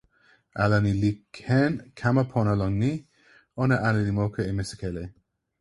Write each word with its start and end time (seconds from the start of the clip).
ale 0.63 0.77
ni 0.85 0.93
li 1.01 1.11
ken 1.37 1.71
kama 1.99 2.23
pona 2.31 2.53
lon 2.61 2.73
ni: 2.81 2.91
ona 3.63 3.75
ale 3.87 3.99
li 4.07 4.11
moku 4.19 4.39
e 4.49 4.51
misikeke. 4.57 5.05